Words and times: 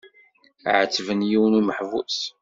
Ɛettben 0.77 1.27
yiwen 1.29 1.59
umeḥbus. 1.59 2.17